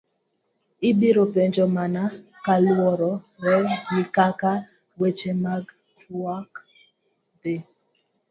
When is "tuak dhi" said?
5.99-7.55